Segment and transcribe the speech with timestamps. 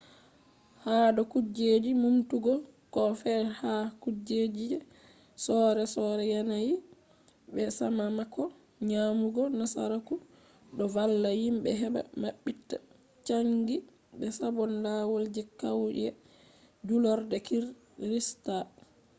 [0.85, 2.51] hado kujeji numtugo
[2.93, 4.77] koh fe’i ha kujeji je
[5.43, 6.73] sore sore yanayi
[7.53, 8.43] be sakamako
[8.89, 10.15] nyamugo nasaraku
[10.77, 12.77] do valla himbe heba mabbita
[13.27, 13.75] changi
[14.17, 16.07] be sabon lawal je kauye
[16.87, 18.55] julurde kirista